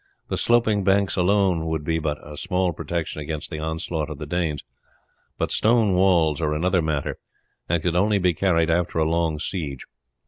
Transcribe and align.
The 0.29 0.37
sloping 0.39 0.83
banks 0.83 1.15
alone 1.15 1.67
would 1.67 1.83
be 1.83 1.99
but 1.99 2.17
a 2.23 2.35
small 2.35 2.73
protection 2.73 3.21
against 3.21 3.51
the 3.51 3.59
onslaught 3.59 4.09
of 4.09 4.17
the 4.17 4.25
Danes, 4.25 4.63
but 5.37 5.51
stone 5.51 5.93
walls 5.93 6.41
are 6.41 6.55
another 6.55 6.81
matter, 6.81 7.19
and 7.69 7.83
could 7.83 7.95
only 7.95 8.17
be 8.17 8.33
carried 8.33 8.71
after 8.71 8.97
a 8.97 9.05
long 9.07 9.37
siege. 9.37 9.85